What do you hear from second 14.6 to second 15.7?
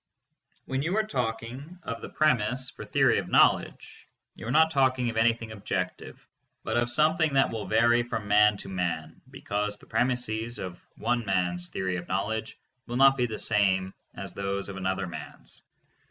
of another man's.